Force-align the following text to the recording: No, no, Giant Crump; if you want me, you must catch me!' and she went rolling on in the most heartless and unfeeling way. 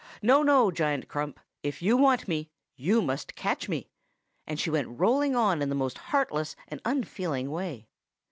No, 0.23 0.41
no, 0.41 0.71
Giant 0.71 1.07
Crump; 1.07 1.39
if 1.61 1.83
you 1.83 1.95
want 1.95 2.27
me, 2.27 2.49
you 2.75 3.03
must 3.03 3.35
catch 3.35 3.69
me!' 3.69 3.87
and 4.47 4.59
she 4.59 4.71
went 4.71 4.99
rolling 4.99 5.35
on 5.35 5.61
in 5.61 5.69
the 5.69 5.75
most 5.75 5.99
heartless 5.99 6.55
and 6.67 6.81
unfeeling 6.85 7.51
way. 7.51 7.87